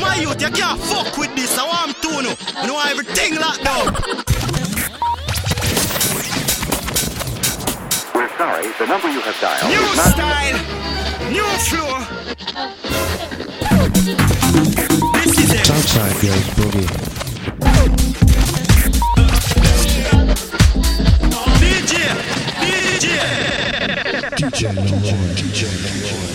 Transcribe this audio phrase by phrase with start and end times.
[0.00, 1.56] my youth, you can't fuck with this.
[1.58, 2.34] I want to know.
[2.62, 3.94] You know everything locked down.
[8.14, 10.12] We're sorry, the number you have dialed New is not...
[10.14, 10.58] style,
[11.30, 11.98] new flow.
[15.14, 15.66] This is it.
[15.66, 16.88] Southside goes boogie.
[21.60, 21.94] DJ,
[22.60, 23.06] DJ.
[24.36, 25.34] DJ Leroy.
[25.34, 26.33] DJ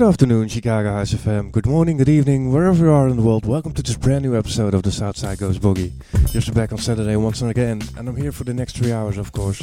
[0.00, 1.52] Good afternoon, Chicago House FM.
[1.52, 3.44] Good morning, good evening, wherever you are in the world.
[3.44, 5.92] Welcome to this brand new episode of the Southside Goes Boogie.
[6.32, 9.18] Just back on Saturday once and again, and I'm here for the next three hours,
[9.18, 9.62] of course.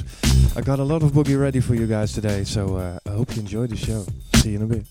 [0.55, 3.35] I got a lot of boogie ready for you guys today, so uh, I hope
[3.35, 4.05] you enjoy the show.
[4.35, 4.85] See you in a bit.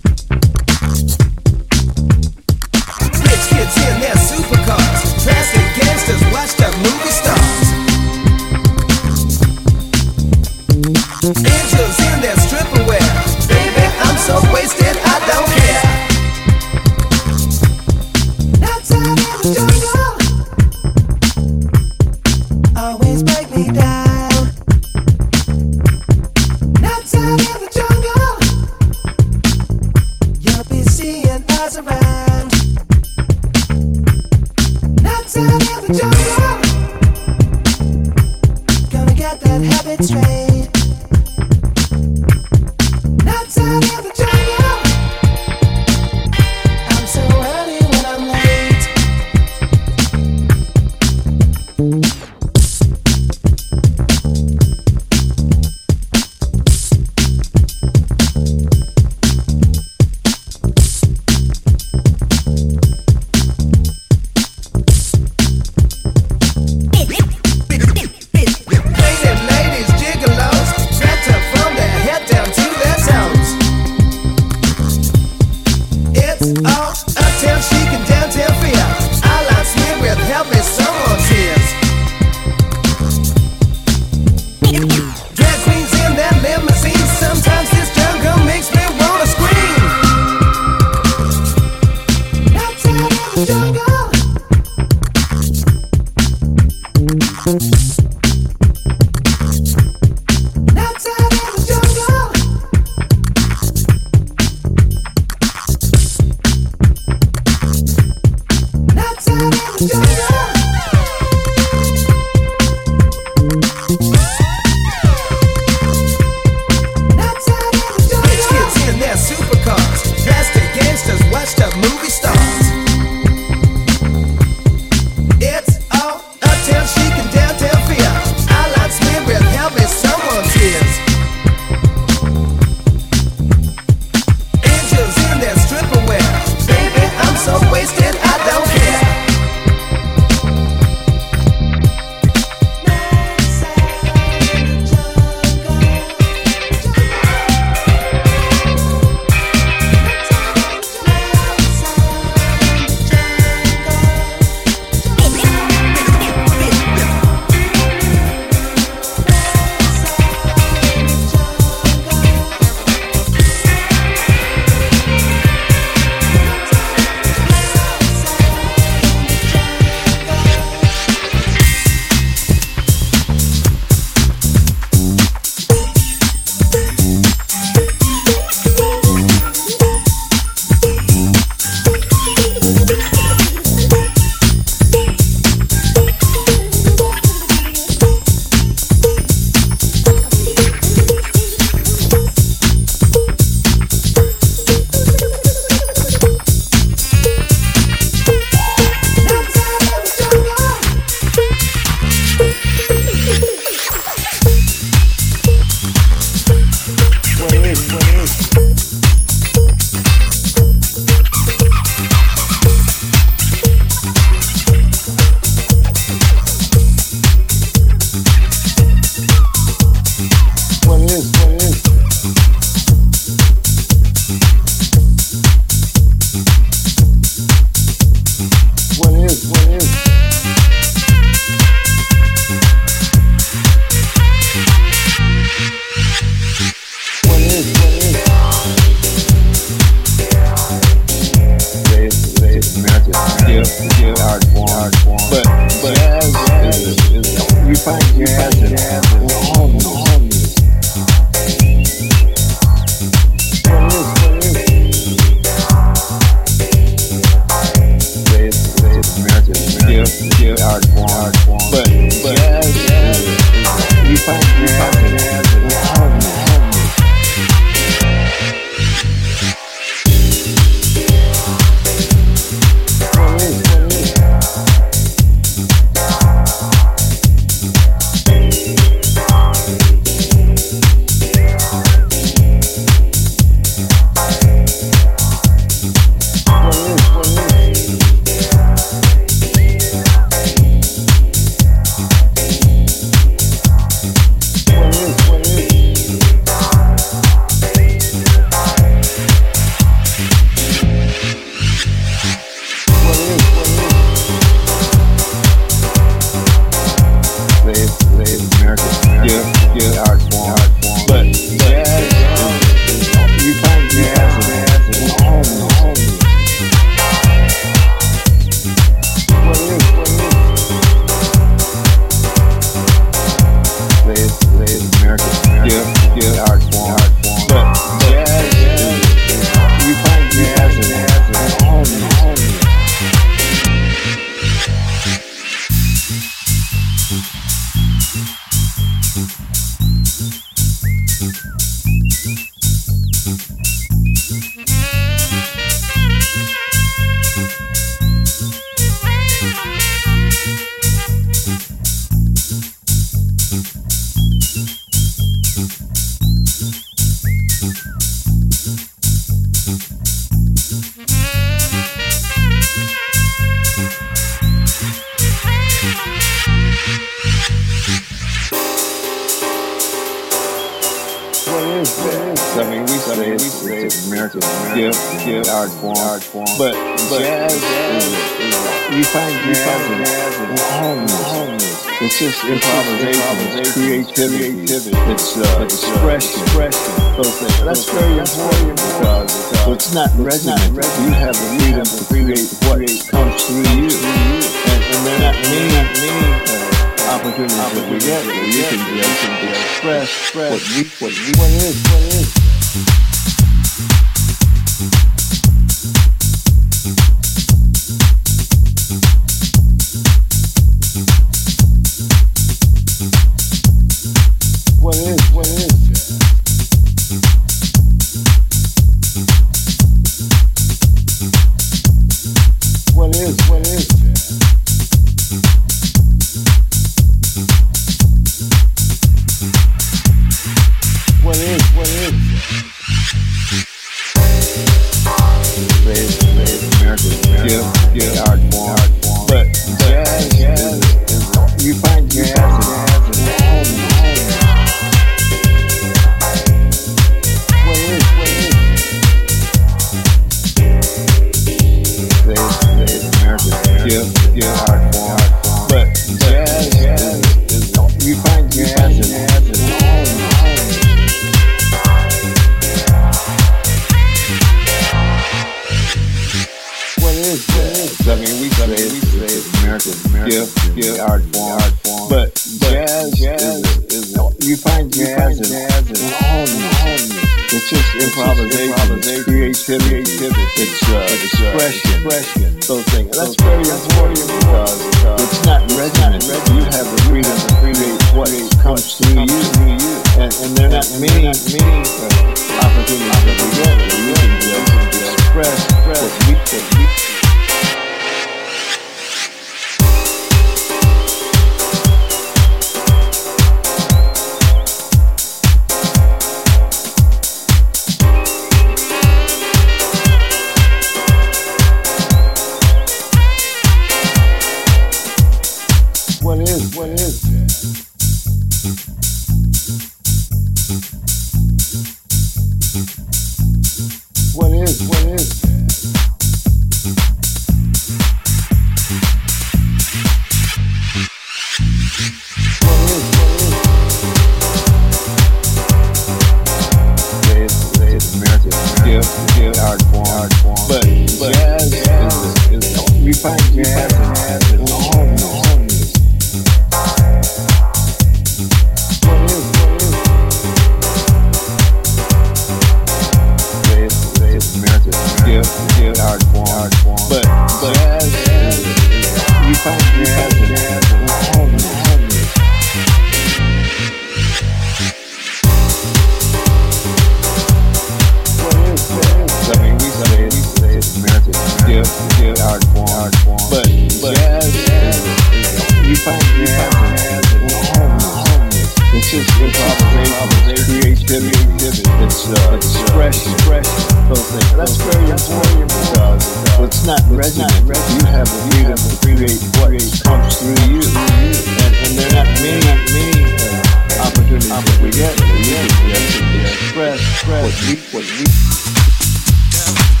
[586.91, 589.71] not resonant, you have the freedom to create what
[590.03, 590.83] comes through you.
[590.83, 595.15] And, and there are not many, many uh, opportunities that we get.
[595.23, 600.00] We get to express what we, what we.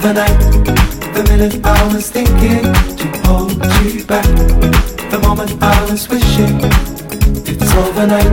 [0.00, 0.40] the night,
[1.14, 2.62] the minute I was thinking
[2.96, 3.52] to hold
[3.84, 4.24] you back,
[5.10, 6.56] the moment I was wishing
[7.44, 8.32] it's overnight.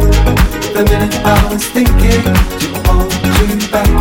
[0.73, 3.91] the minute I was thinking to hold you back,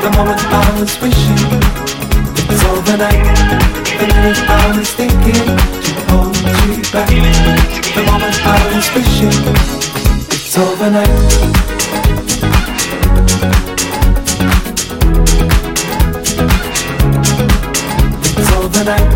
[0.00, 1.36] the moment I was wishing
[2.48, 3.24] it's overnight.
[4.00, 5.44] the minute I was thinking
[5.84, 7.12] to hold you back,
[7.92, 9.36] the moment I was wishing
[10.32, 11.75] it's overnight.
[18.86, 19.15] that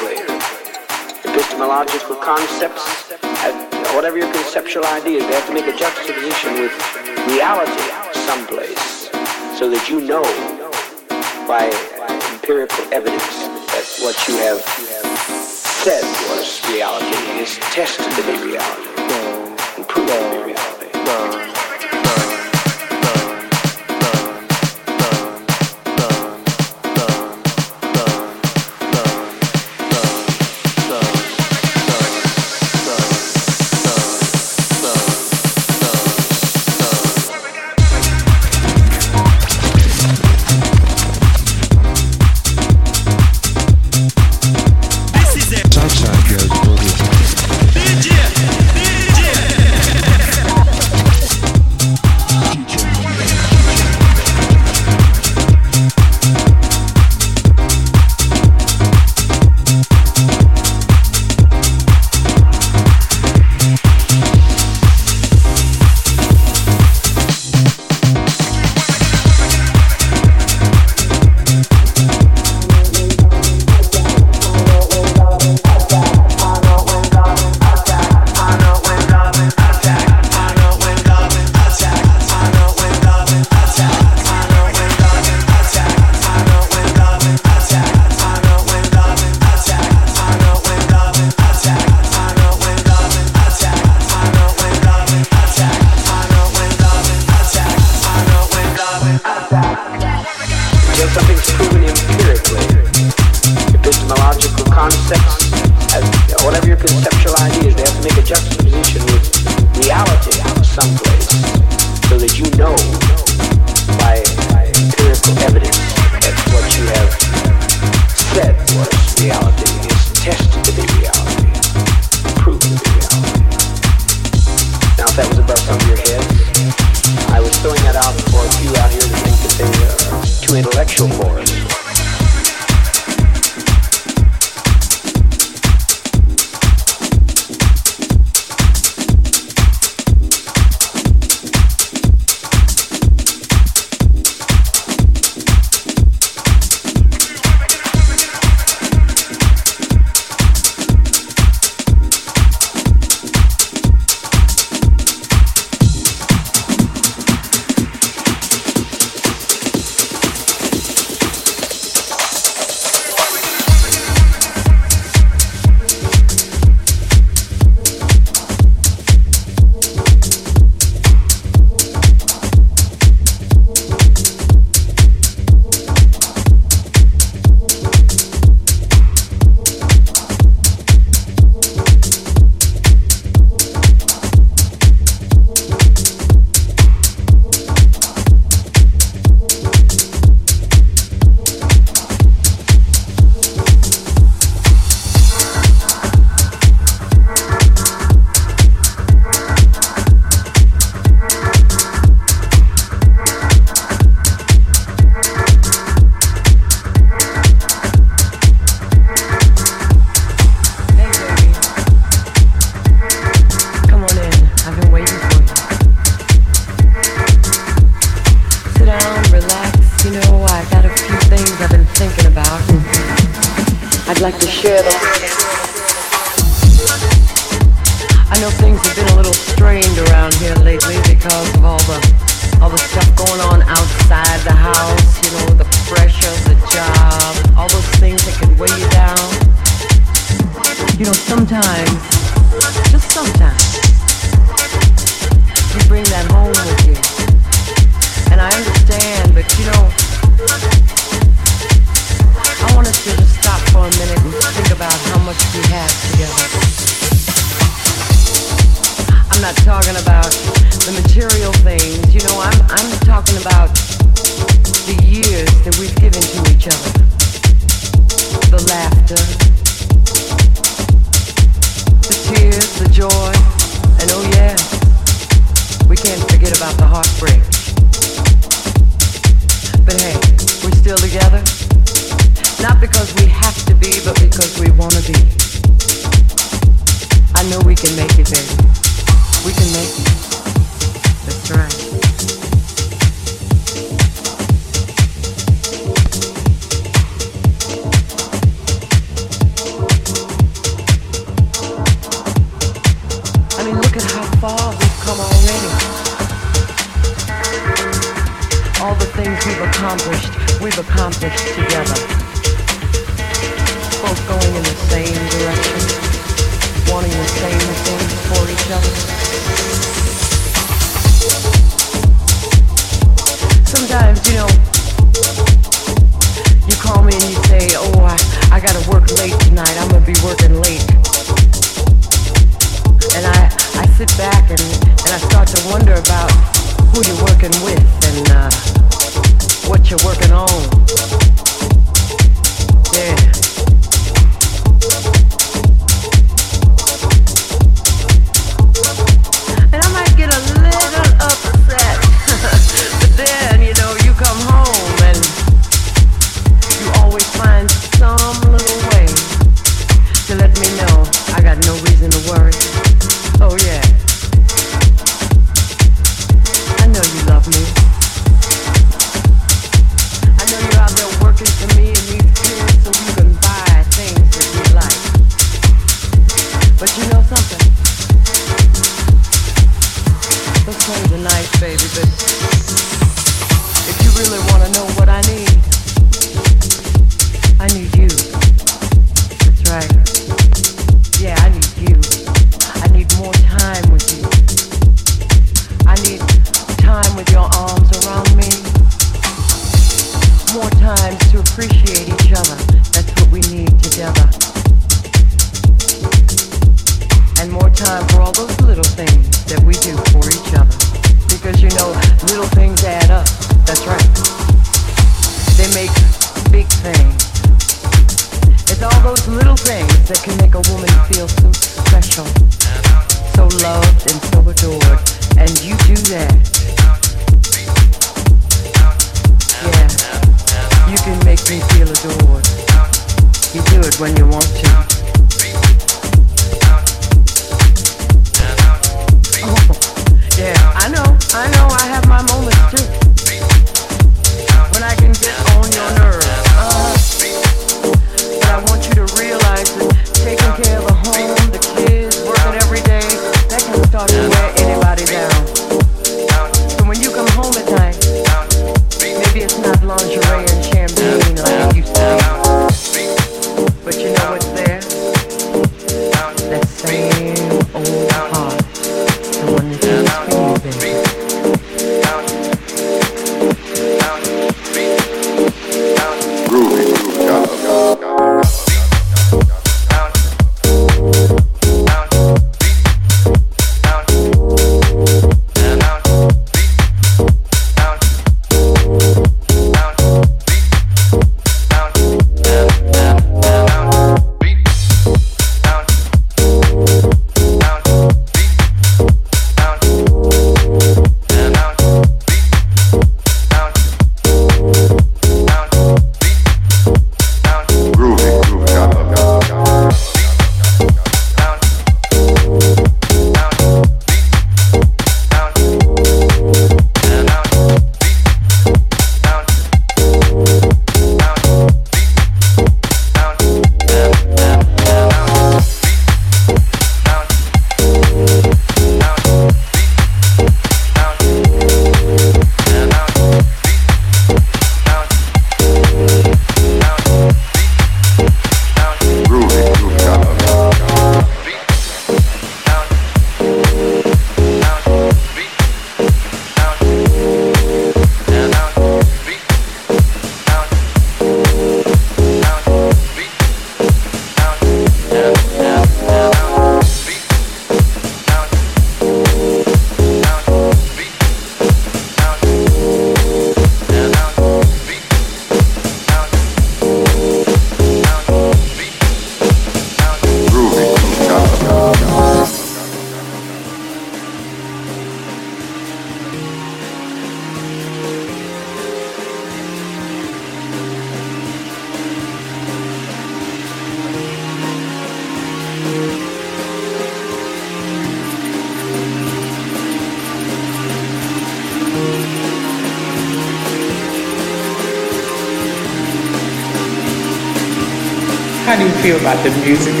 [599.21, 600.00] about the music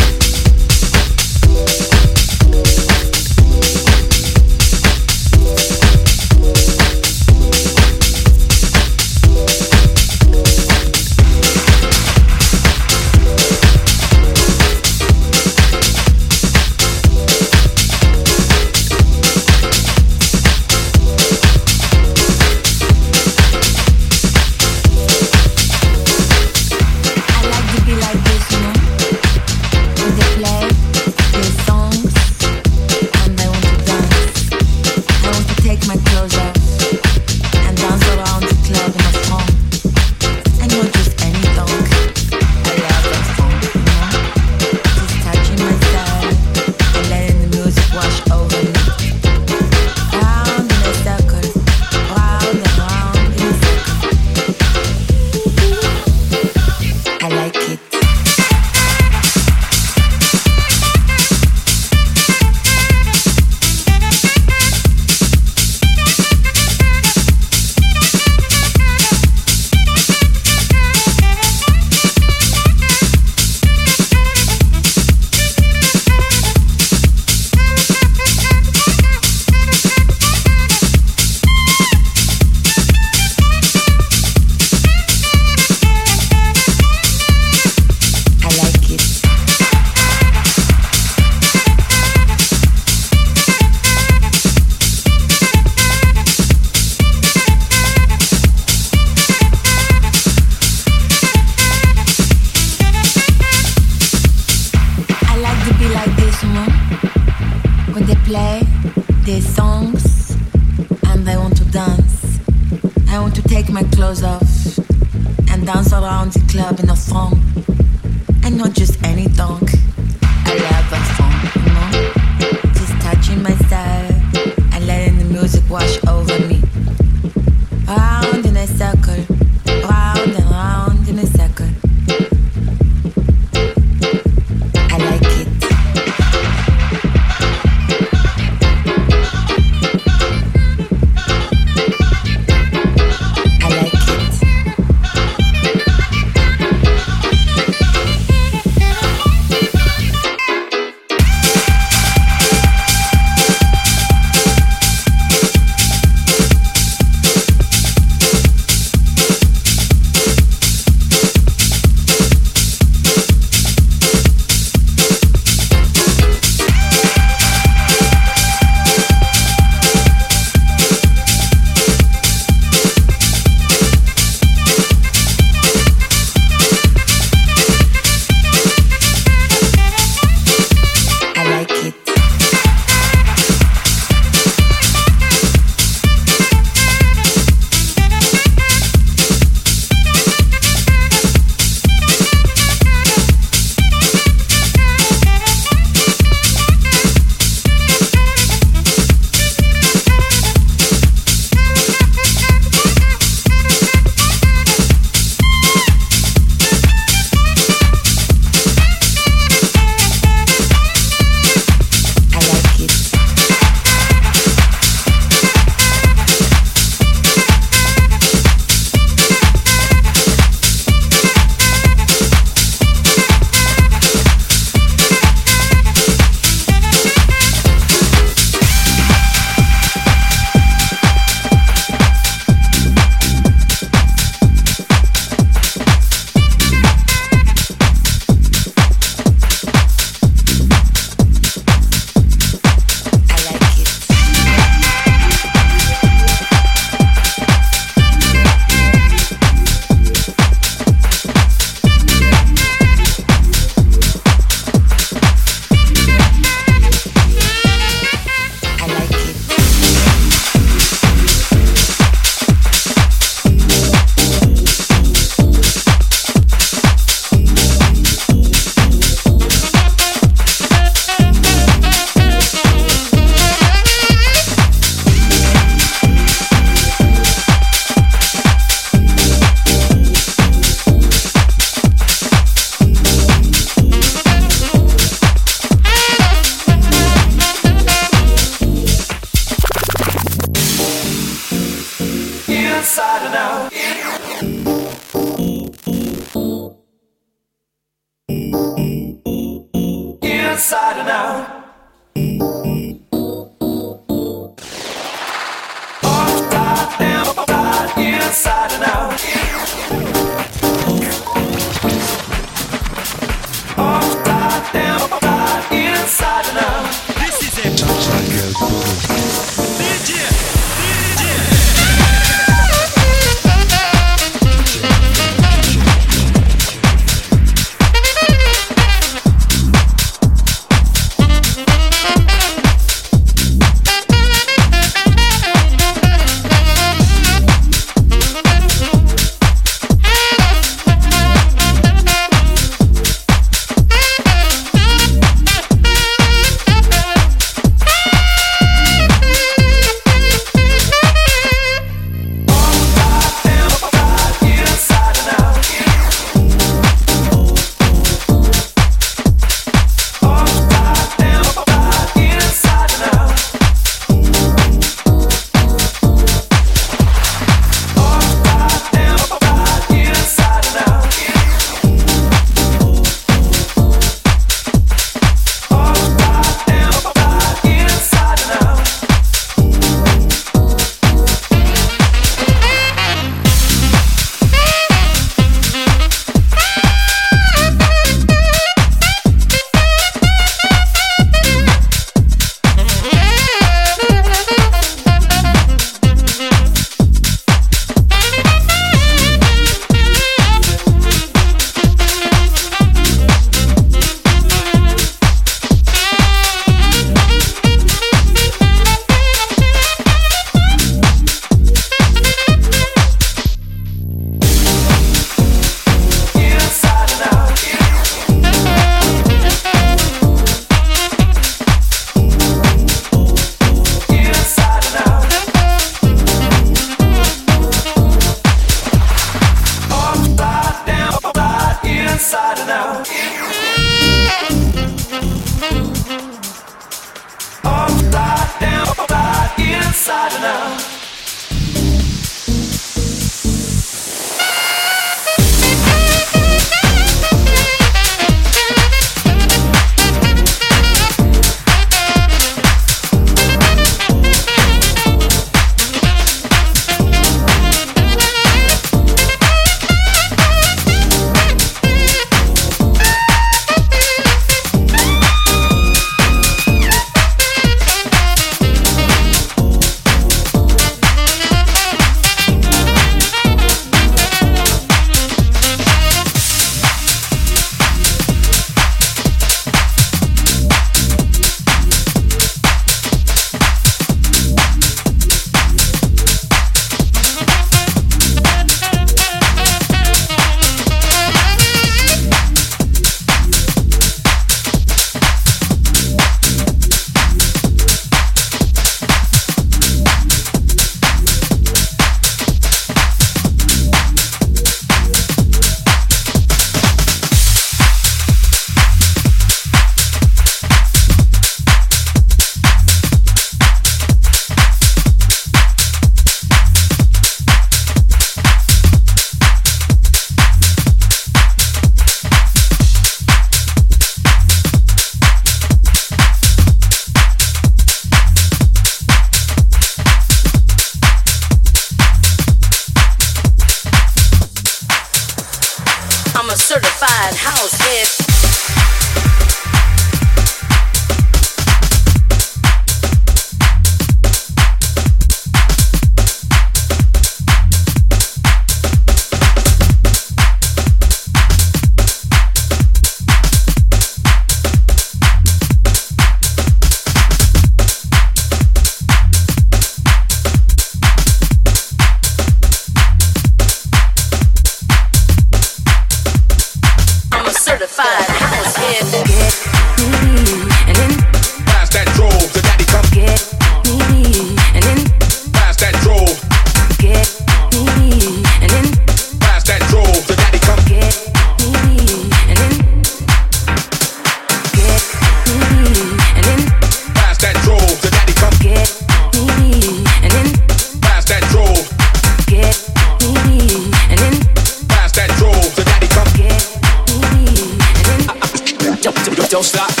[599.51, 600.00] don't, stop.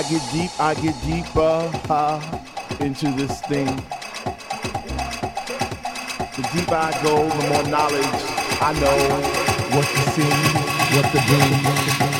[0.00, 1.70] I get deep, I get deeper
[2.82, 3.66] into this thing.
[6.36, 8.06] The deeper I go, the more knowledge
[8.62, 8.98] I know
[9.76, 10.30] what to see,
[10.96, 12.19] what to do.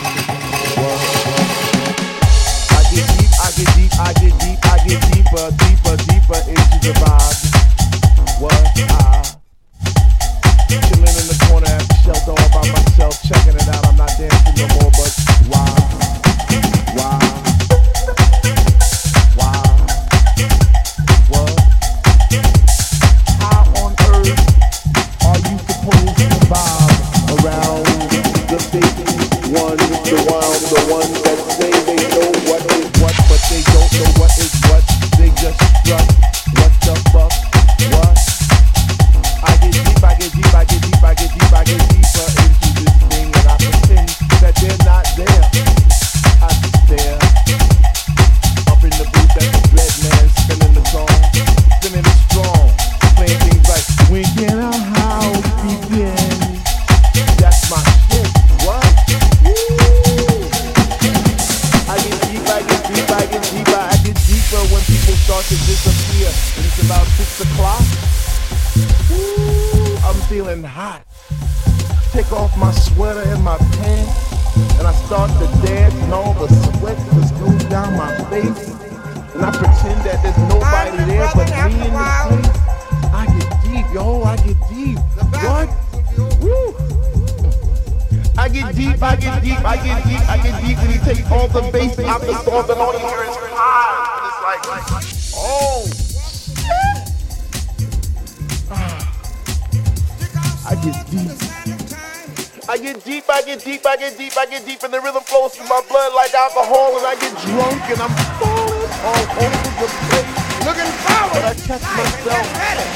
[104.10, 106.12] Get deep, I get deep, I get deep, and the rhythm flows through my blood
[106.14, 108.10] like alcohol, and I get drunk and I'm
[108.42, 110.26] falling all over the place.
[110.66, 112.46] Looking forward, but I catch myself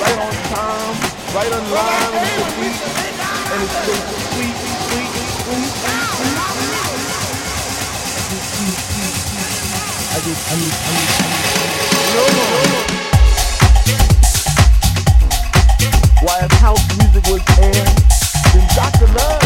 [0.03, 0.95] right on time,
[1.35, 3.95] right on line with the beat, and it's so
[4.35, 5.11] sweet, sweet, sweet,
[5.45, 6.43] sweet, sweet,
[10.15, 11.19] I get, I get, I get,
[12.15, 12.82] no, no, no.
[16.24, 17.95] While house music was aired,
[18.53, 19.07] then Dr.
[19.12, 19.44] Love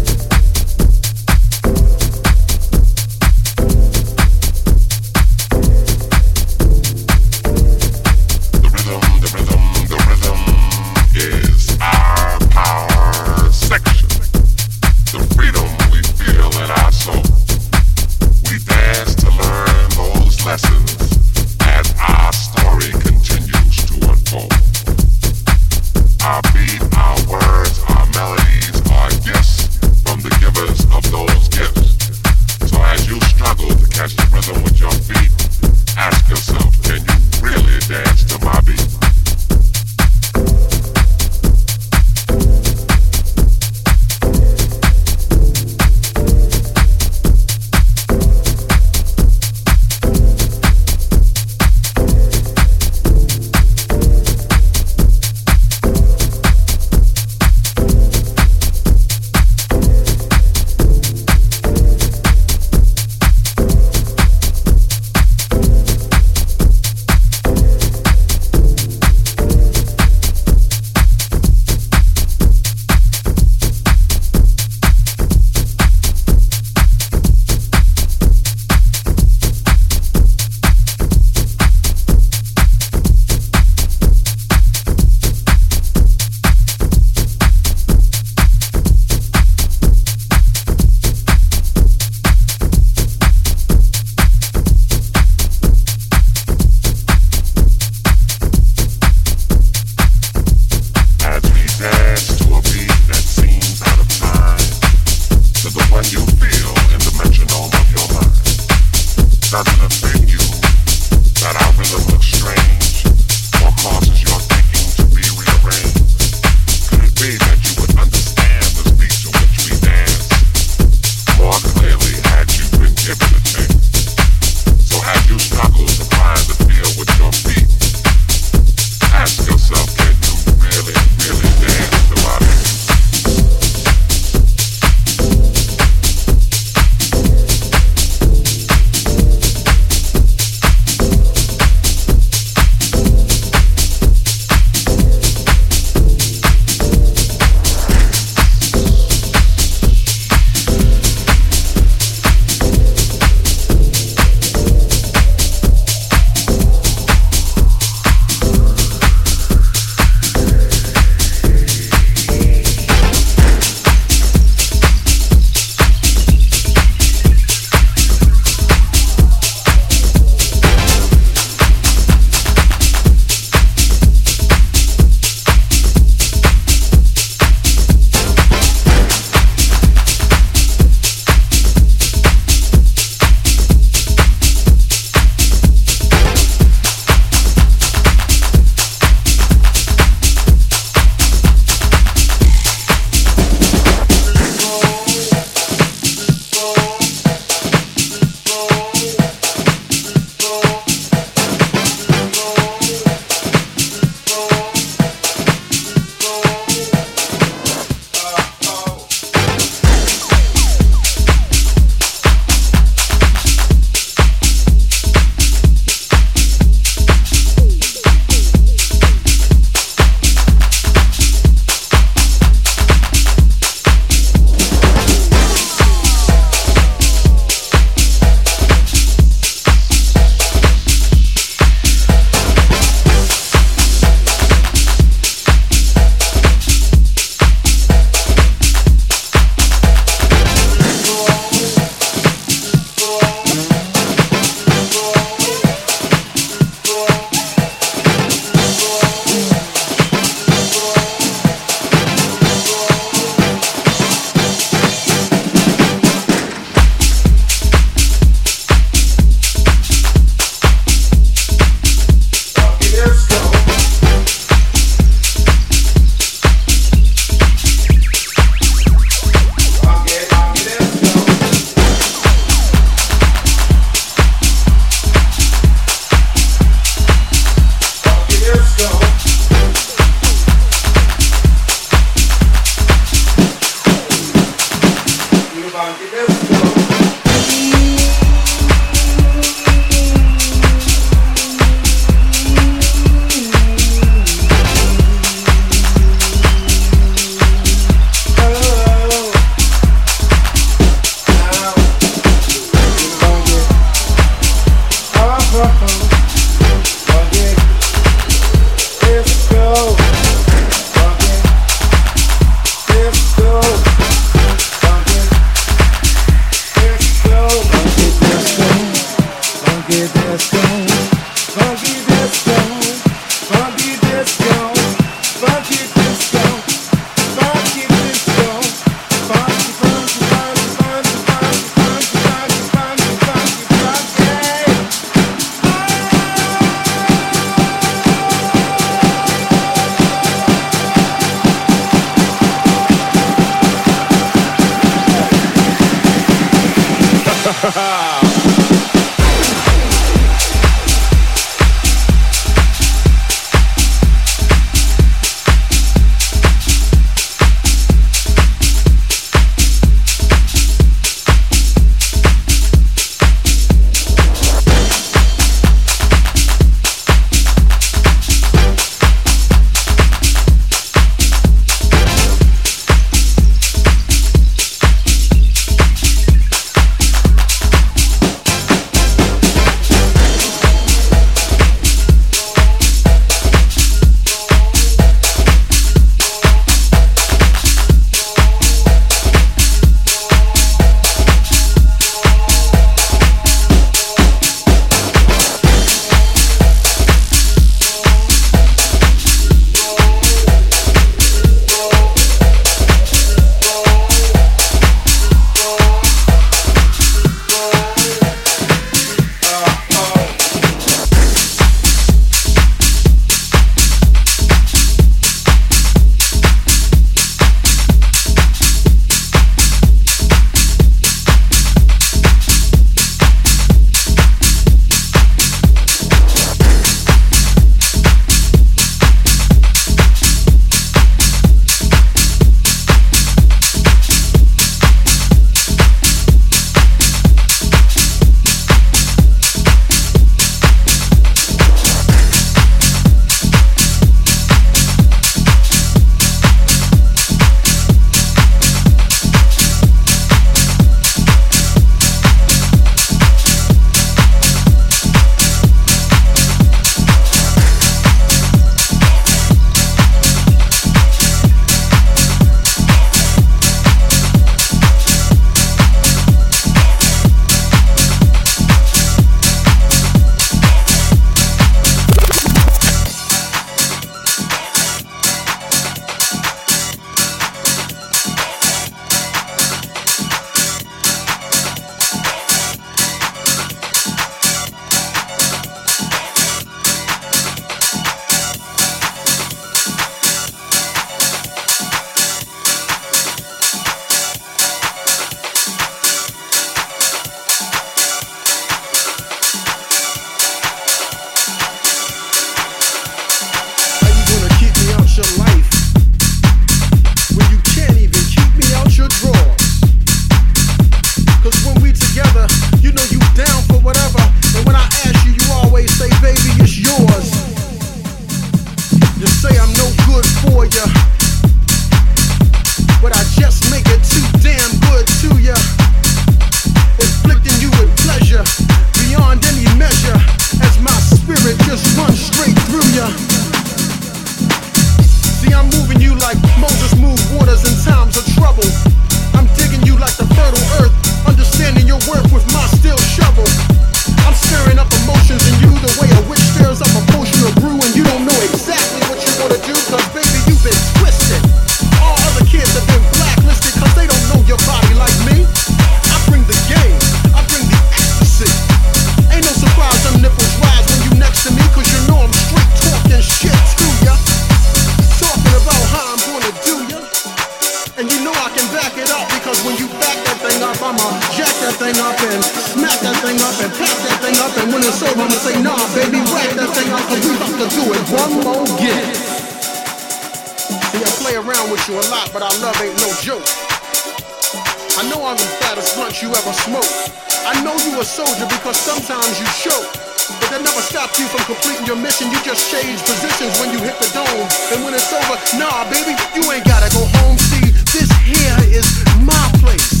[590.96, 592.32] Stop you from completing your mission.
[592.32, 594.48] You just change positions when you hit the dome.
[594.72, 597.36] And when it's over, nah, baby, you ain't gotta go home.
[597.36, 598.88] See, this here is
[599.20, 600.00] my place.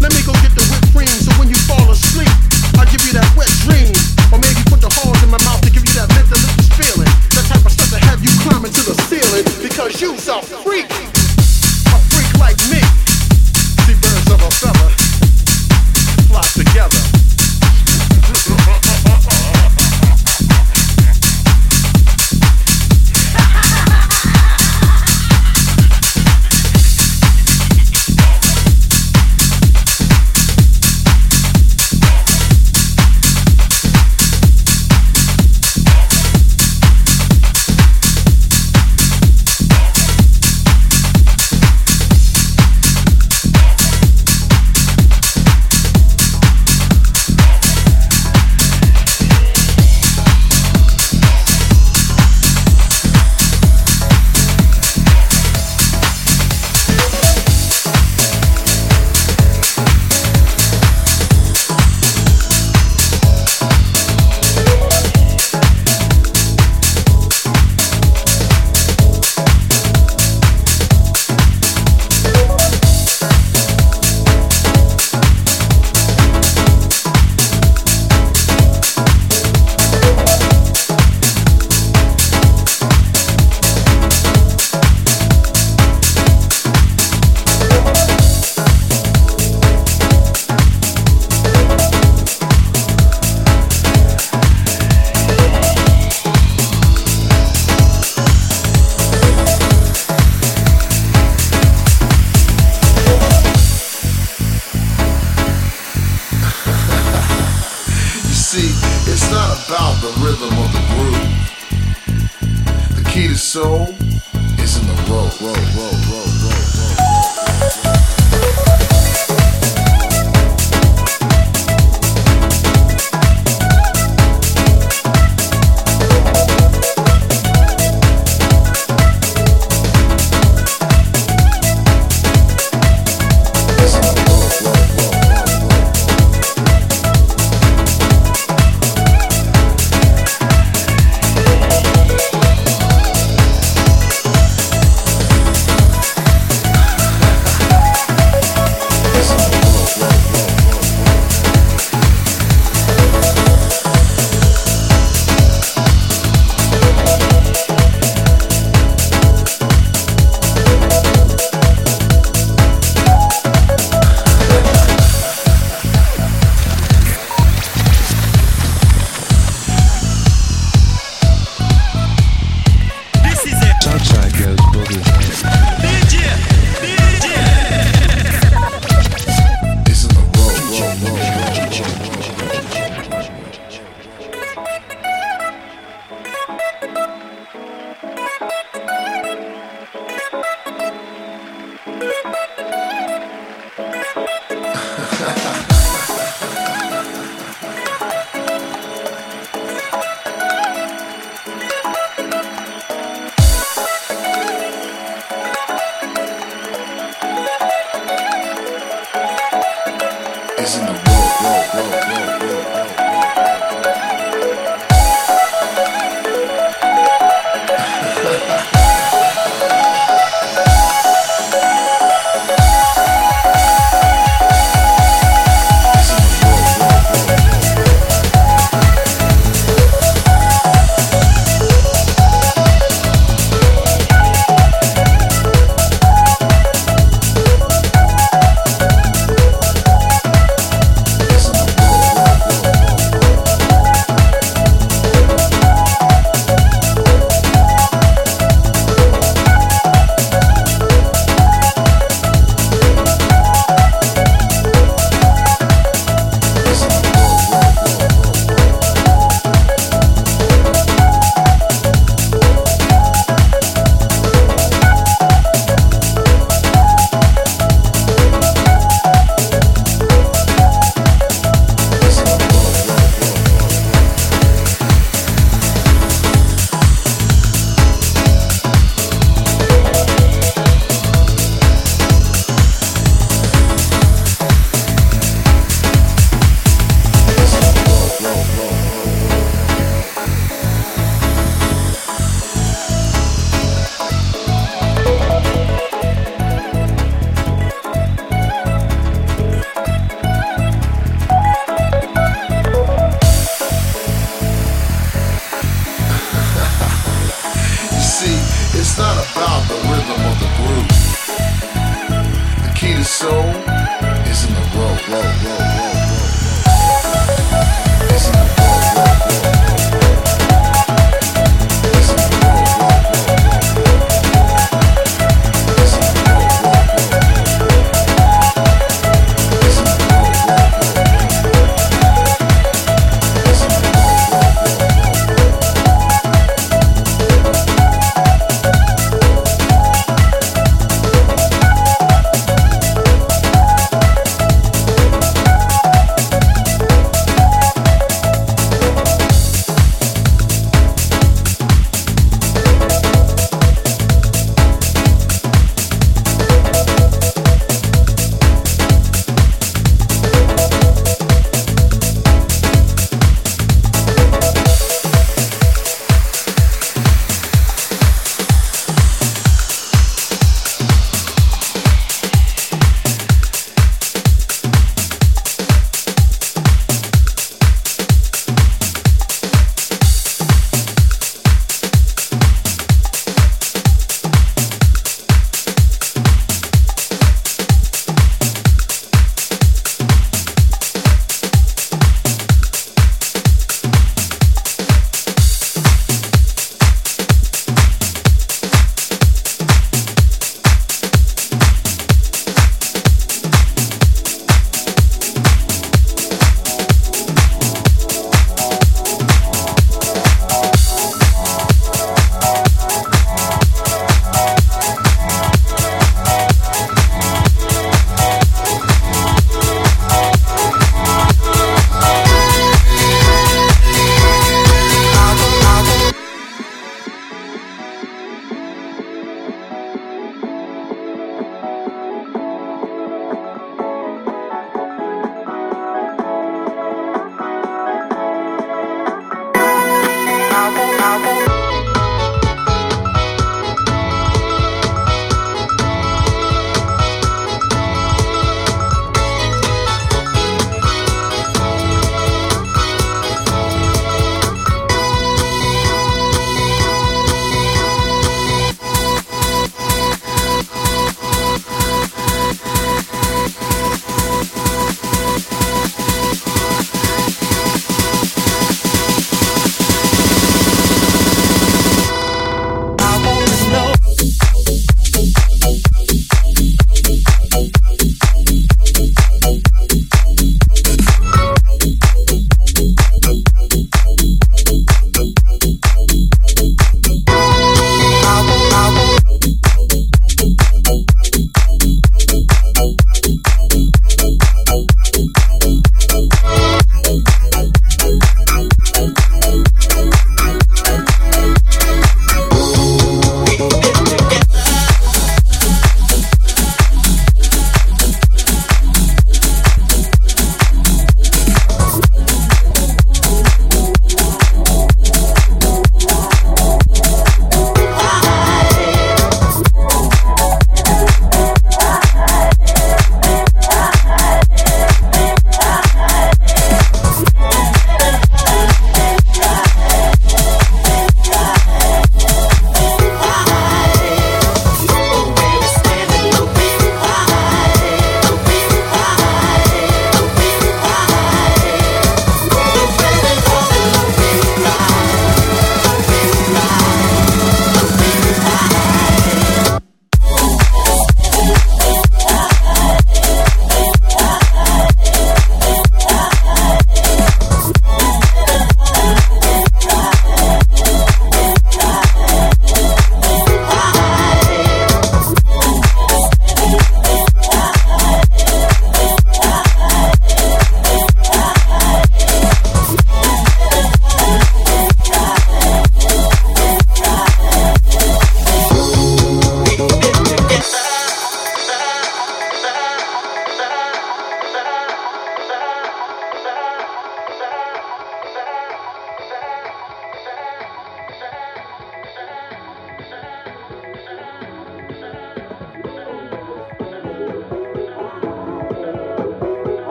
[0.00, 2.32] Let me go get the whipped cream so when you fall asleep,
[2.80, 3.92] I'll give you that wet dream.
[4.32, 6.40] Or maybe put the horns in my mouth to give you that mental
[6.80, 7.12] feeling.
[7.36, 10.88] That type of stuff to have you climbing to the ceiling because you's a freak.
[11.92, 12.80] A freak like me.
[13.84, 14.88] See birds of a feather
[16.32, 17.21] flock together.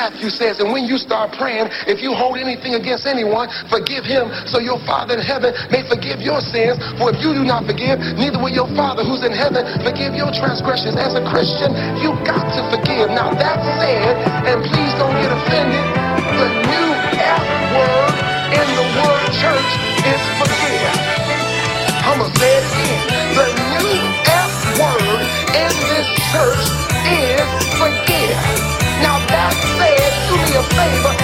[0.00, 4.32] Matthew says, and when you start praying, if you hold anything against anyone, forgive him
[4.48, 6.80] so your Father in heaven may forgive your sins.
[6.96, 10.32] For if you do not forgive, neither will your Father who's in heaven forgive your
[10.32, 10.96] transgressions.
[10.96, 13.12] As a Christian, you got to forgive.
[13.12, 13.29] Now,
[30.70, 31.19] Baby.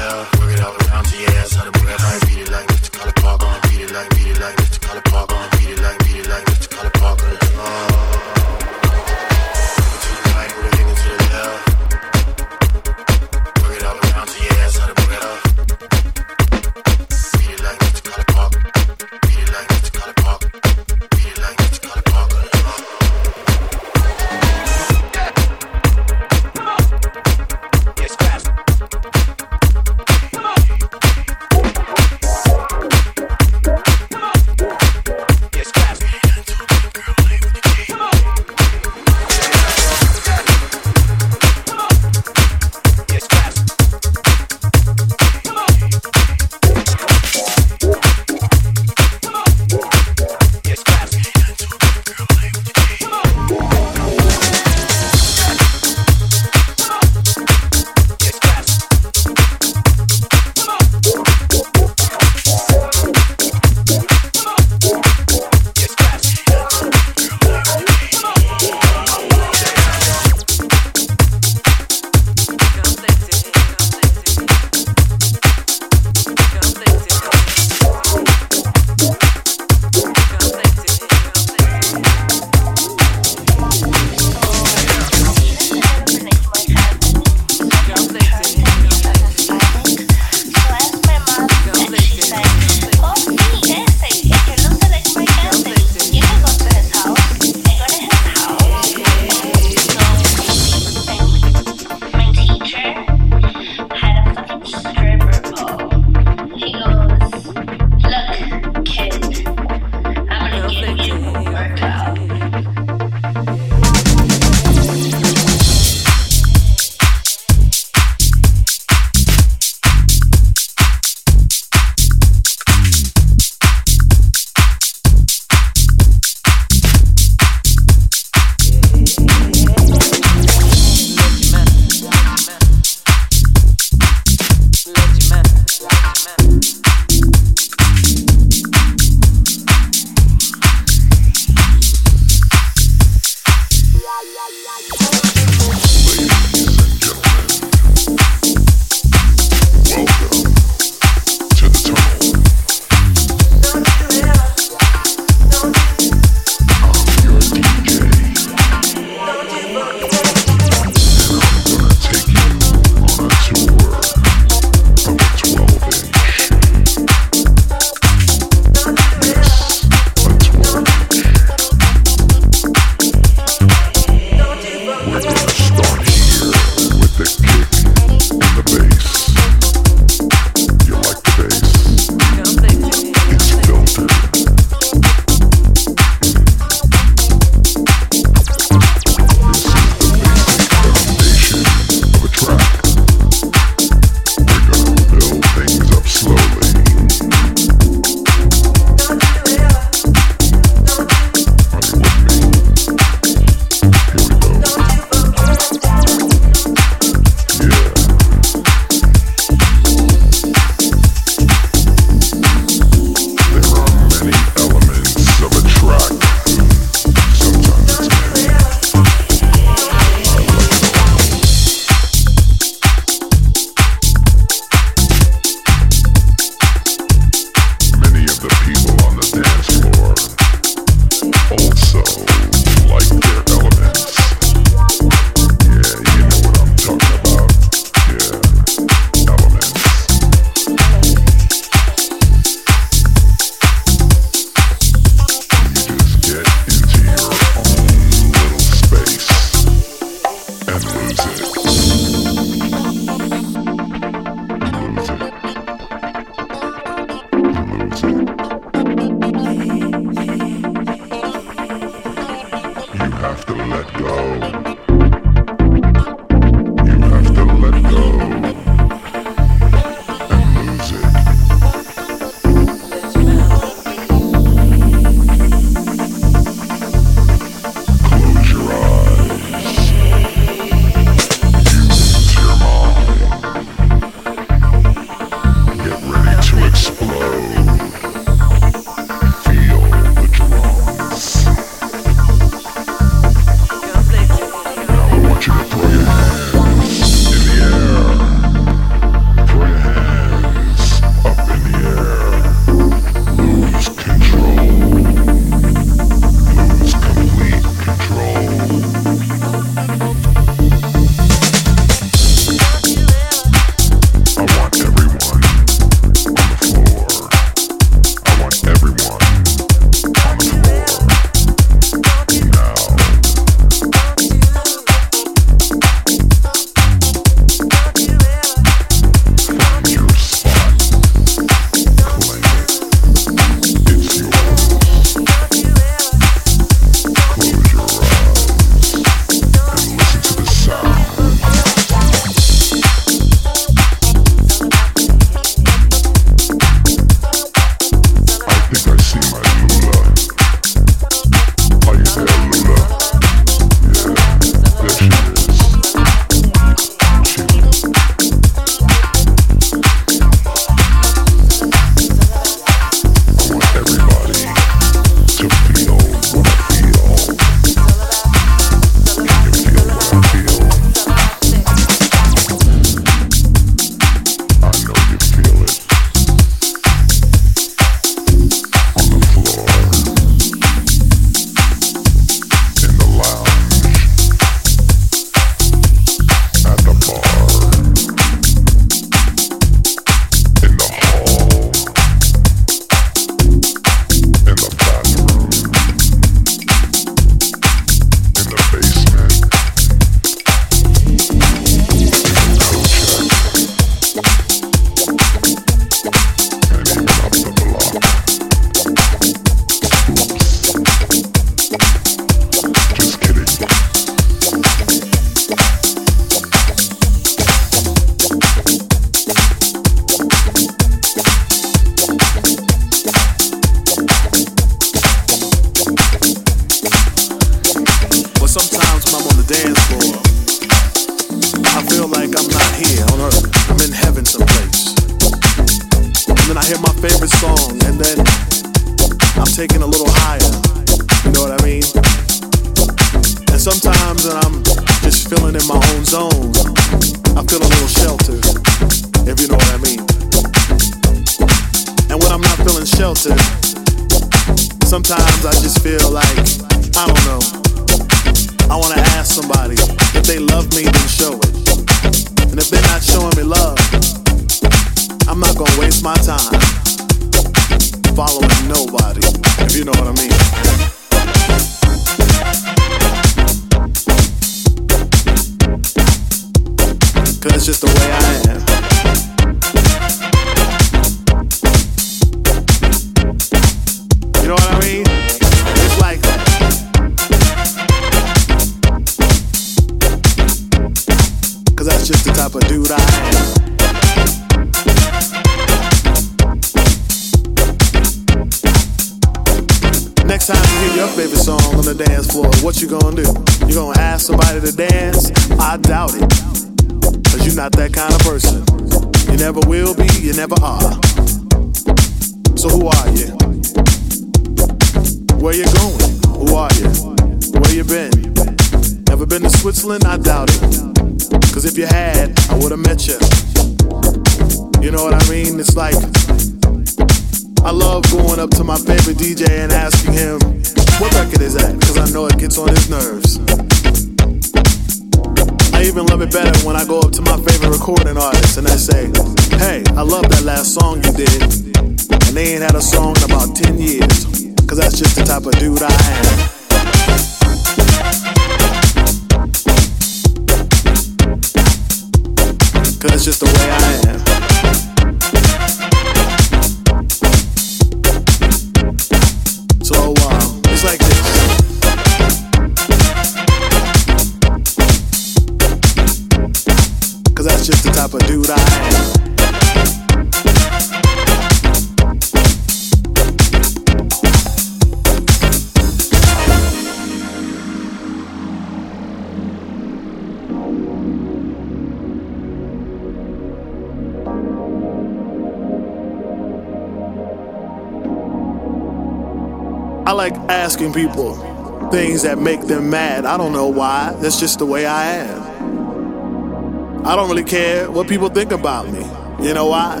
[594.20, 597.06] That's just the way I am.
[597.06, 599.04] I don't really care what people think about me.
[599.46, 600.00] You know why?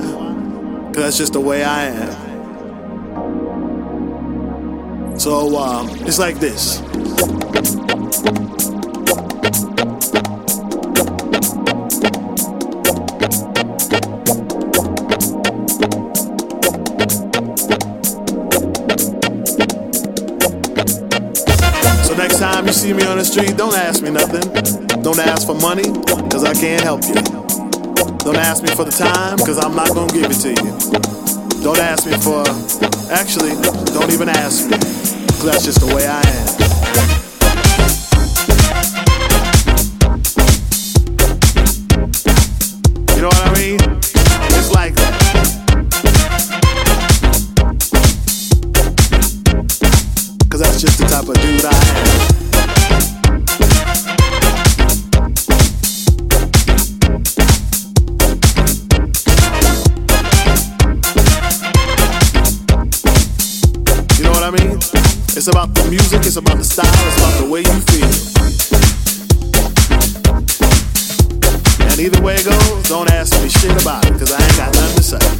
[0.88, 2.28] Because that's just the way I am.
[5.18, 6.80] So um, it's like this.
[23.46, 24.40] Don't ask me nothing.
[25.02, 25.84] Don't ask for money,
[26.30, 27.14] cause I can't help you.
[28.24, 31.62] Don't ask me for the time, cause I'm not gonna give it to you.
[31.62, 32.42] Don't ask me for,
[33.12, 33.50] actually,
[33.92, 37.27] don't even ask me, cause that's just the way I am.
[65.90, 68.08] music, it's about the style, it's about the way you feel.
[71.90, 74.74] And either way it goes, don't ask me shit about it, cause I ain't got
[74.74, 75.37] nothing to say.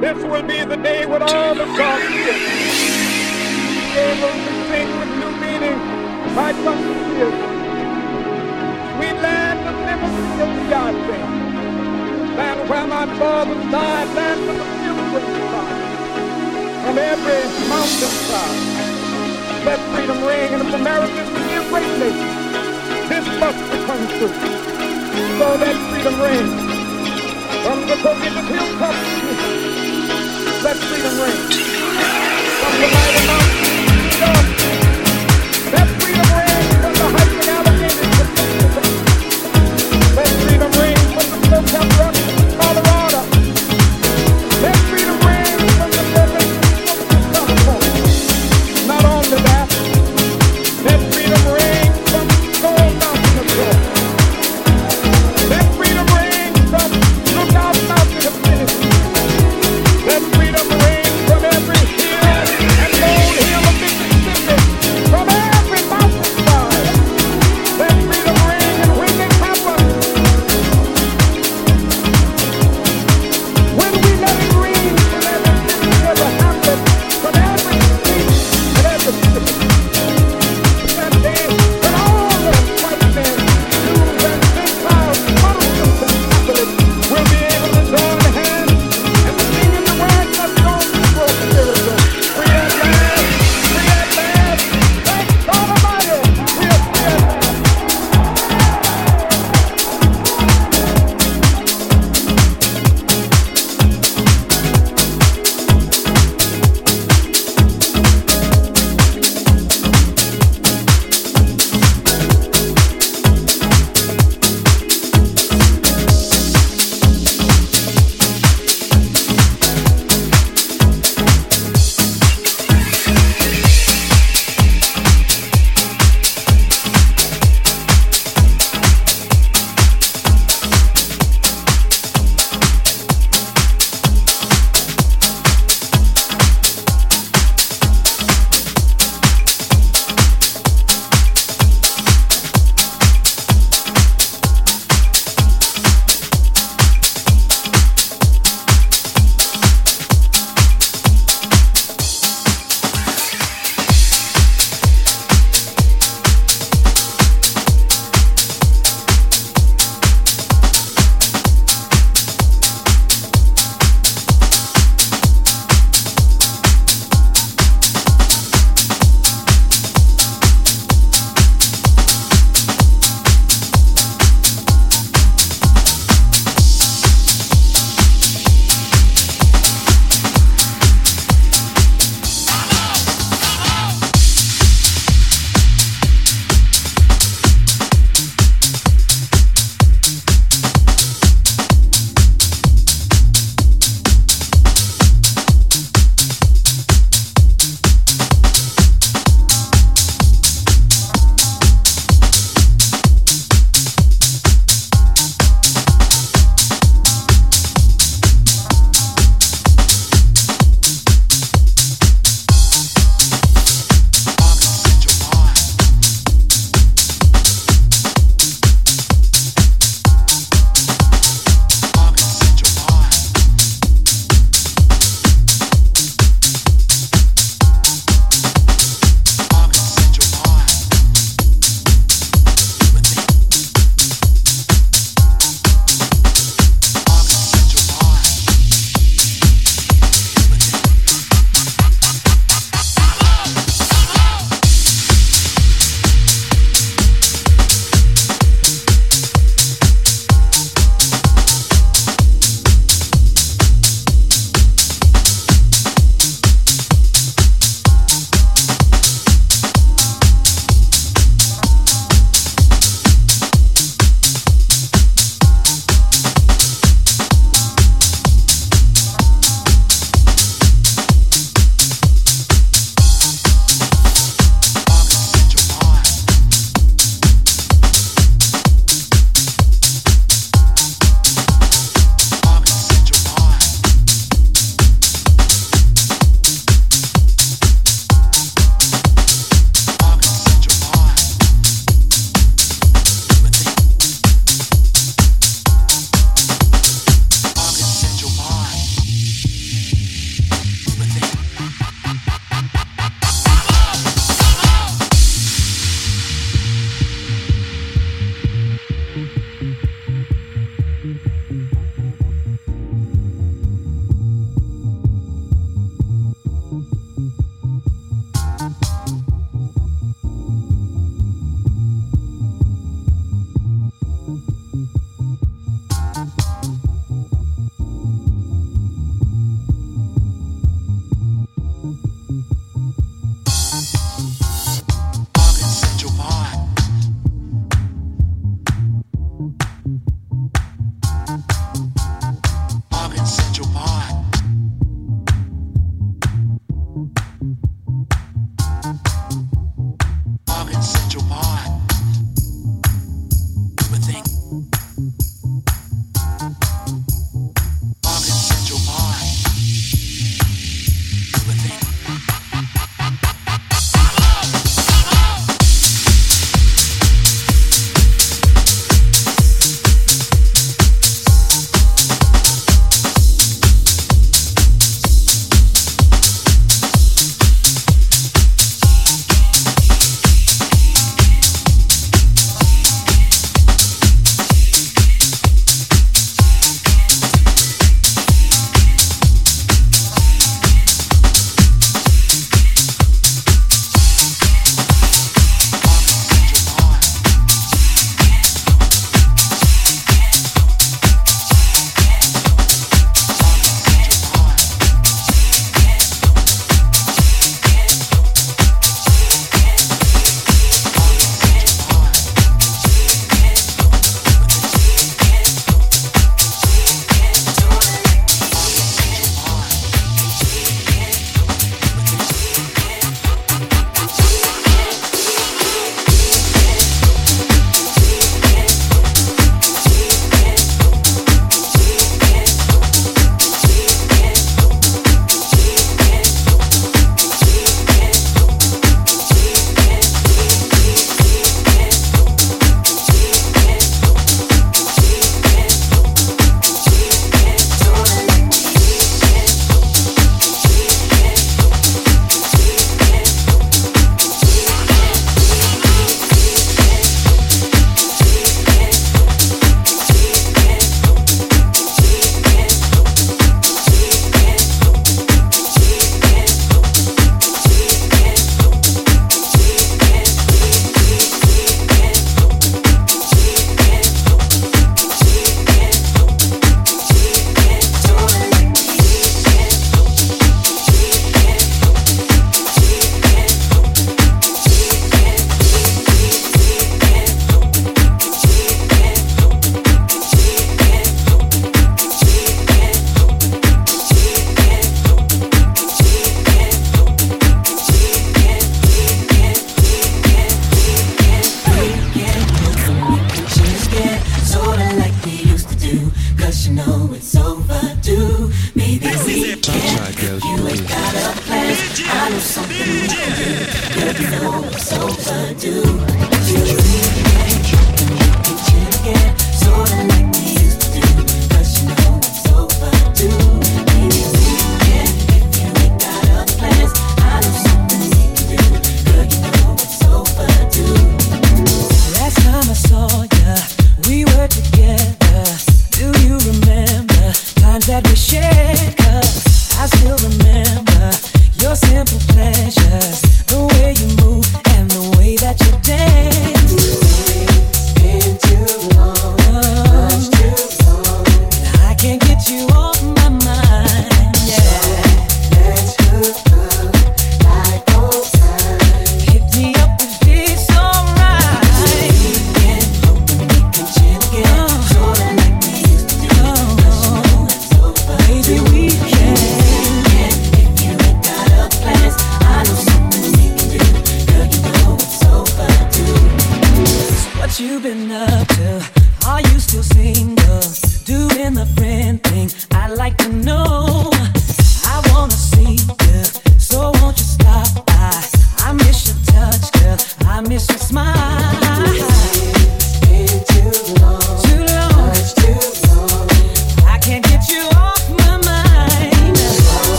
[0.00, 2.16] This will be the day when all the dark be
[4.00, 5.76] able to sing with new meaning
[6.34, 7.36] my country is.
[8.96, 11.18] Sweet land of liberty of Beyonce.
[12.34, 15.80] Land where my fathers died, land of the pilgrims died.
[16.82, 18.58] From every mountainside,
[19.66, 22.32] let freedom ring, and if America to be a great nation,
[23.10, 24.32] this must become true.
[25.36, 26.69] So let freedom ring.
[27.70, 28.94] From the Caucasus hilltop,
[30.64, 31.38] let freedom ring.
[32.58, 34.89] From the mighty mountains,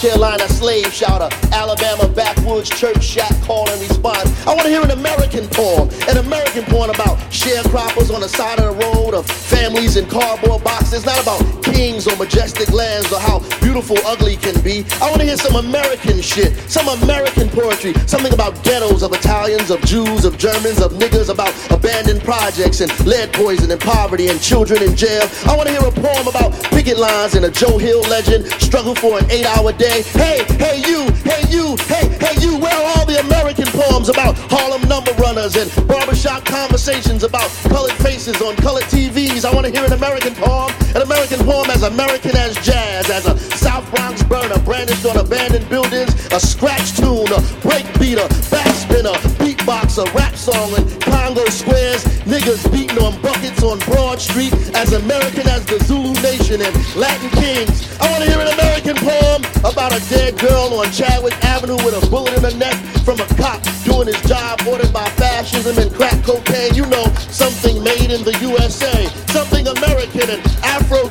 [0.00, 0.39] Carolina
[13.90, 14.84] beautiful ugly can be.
[15.00, 19.70] I want to hear some American shit, some American poetry, something about ghettos of Italians,
[19.70, 24.40] of Jews, of Germans, of niggas, about abandoned projects and lead poison and poverty and
[24.40, 25.22] children in jail.
[25.46, 28.94] I want to hear a poem about picket lines and a Joe Hill legend, struggle
[28.94, 30.02] for an eight-hour day.
[30.14, 34.36] Hey, hey you, hey you, hey, hey you, where are all the American poems about
[34.50, 39.44] Harlem number runners and barbershop conversations about colored faces on colored TVs?
[39.44, 43.26] I want to hear an American poem, an American poem as American as jazz, as
[43.26, 43.49] a
[45.50, 51.44] abandoned buildings, a scratch tune, a break beater, back spinner, beatboxer, rap song, in Congo
[51.46, 56.74] squares, niggas beating on buckets on Broad Street, as American as the Zulu Nation and
[56.96, 57.98] Latin Kings.
[58.00, 62.02] I want to hear an American poem about a dead girl on Chadwick Avenue with
[62.02, 65.92] a bullet in her neck from a cop doing his job ordered by fascism and
[65.94, 66.74] crack cocaine.
[66.74, 71.09] You know, something made in the USA, something American and Afro-Cuban,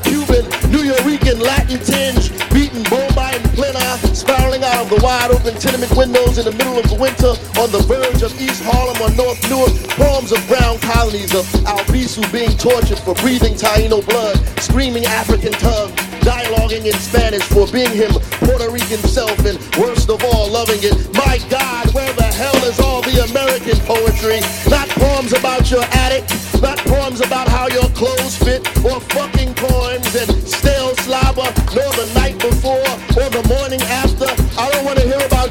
[5.01, 8.97] wide open tenement windows in the middle of winter on the verge of East Harlem
[8.99, 9.71] or North Newark.
[9.95, 15.91] Poems of brown colonies of Albizu being tortured for breathing Taino blood, screaming African tongue,
[16.21, 18.11] dialoguing in Spanish for being him,
[18.43, 20.95] Puerto Rican self, and worst of all, loving it.
[21.15, 24.39] My God, where the hell is all the American poetry?
[24.69, 26.23] Not poems about your attic,
[26.61, 28.18] not poems about how your clothes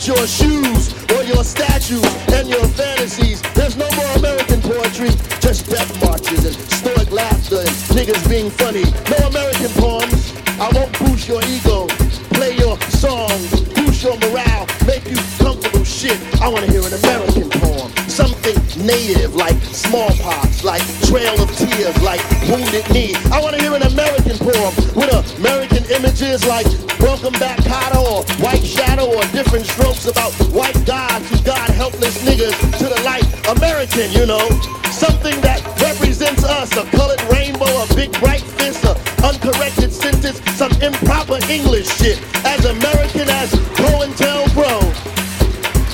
[0.09, 3.43] your shoes or your statues and your fantasies.
[3.53, 8.85] There's no more American poetry, just death marches and stoic laughter and niggas being funny.
[9.13, 10.33] No American poems.
[10.59, 11.87] I won't boost your ego,
[12.33, 16.19] play your songs, boost your morale, make you comfortable shit.
[16.41, 17.93] I want to hear an American poem.
[18.09, 23.15] Something native like smallpox, like trail of tears, like wounded knee.
[23.31, 26.67] I want to hear an American poem with American images like
[26.99, 32.55] welcome back Kotter or white shadow or different strokes about white who guide helpless niggas
[32.79, 33.25] to the light.
[33.49, 34.49] American, you know.
[34.91, 40.73] Something that represents us, a colored rainbow, a big bright fist, a uncorrected sentence, some
[40.83, 42.19] improper English shit.
[42.45, 44.75] As American as COINTELPRO.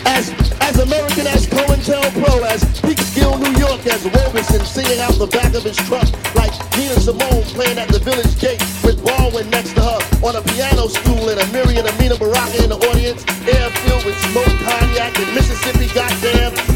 [0.06, 5.52] As as American as COINTELPRO, as Peekskill, New York, as Robeson singing out the back
[5.55, 8.23] of his truck like Nina Simone playing at the village
[13.05, 13.70] In air
[14.07, 16.73] with smoke, cognac, and Mississippi, goddamn.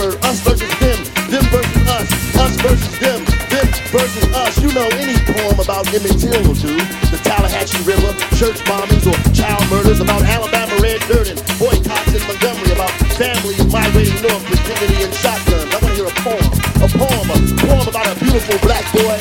[0.00, 0.98] Mecklenburg, us versus them,
[1.28, 4.62] them versus us, us versus them, them versus us.
[4.62, 6.76] You know any poem about Emmett Till will do.
[7.12, 12.22] The Tallahatchie River, church bombings, or child murders, about Alabama red dirt and boycotts in
[12.26, 15.68] Montgomery, about families migrating north with dignity and shotguns.
[15.68, 16.48] I want to hear a poem,
[16.80, 19.20] a poem, a poem about a beautiful black boy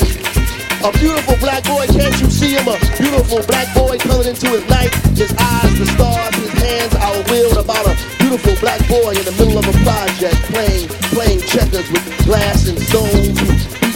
[0.79, 2.67] a beautiful black boy, can't you see him?
[2.67, 4.87] A beautiful black boy coming into his night.
[5.11, 7.98] His eyes, the stars, his hands outwilled about a
[8.29, 12.77] beautiful black boy in the middle of a project playing, playing checkers with glass and
[12.77, 13.41] stones.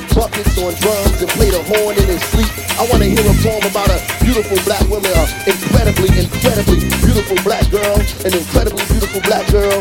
[0.10, 2.50] Buckets on drums and play the horn in his sleep.
[2.82, 7.38] I want to hear a poem about a beautiful black woman, a incredibly, incredibly beautiful
[7.46, 7.94] black girl,
[8.26, 9.78] an incredibly beautiful black girl,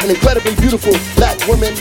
[0.00, 1.76] an incredibly beautiful black woman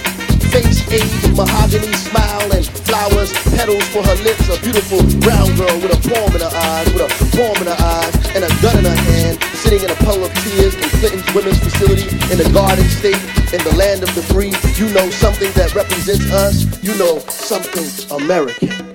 [0.50, 4.50] face age, mahogany smile, and flowers, petals for her lips.
[4.50, 7.80] A beautiful brown girl with a poem in her eyes, with a poem in her
[7.80, 11.60] eyes, and a gun in her hand, sitting in a puddle of tears Clinton's women's
[11.60, 13.16] facility in the Garden State,
[13.54, 14.52] in the land of the free.
[14.76, 16.84] You know something that represents us.
[16.84, 18.90] You know something American.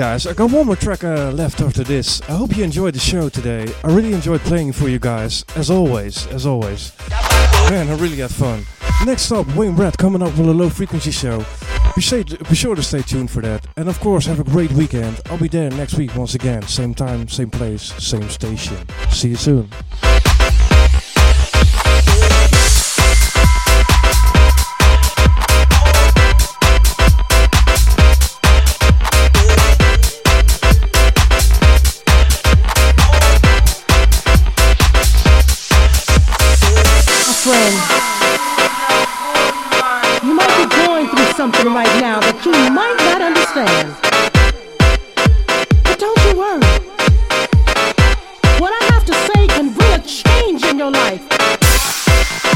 [0.00, 2.22] Guys, I got one more track uh, left after this.
[2.22, 3.70] I hope you enjoyed the show today.
[3.84, 6.94] I really enjoyed playing for you guys, as always, as always.
[7.68, 8.64] Man, I really had fun.
[9.04, 11.44] Next up, Wayne Brett coming up with a low frequency show.
[11.94, 13.66] Be, be sure to stay tuned for that.
[13.76, 15.20] And of course, have a great weekend.
[15.26, 16.62] I'll be there next week once again.
[16.62, 18.78] Same time, same place, same station.
[19.10, 19.68] See you soon.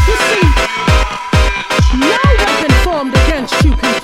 [0.07, 0.45] You see,
[1.99, 4.04] no weapon formed against you can